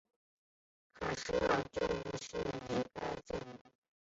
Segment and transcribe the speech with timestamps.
[0.95, 3.59] 卡舍尔教省就是以该镇命名。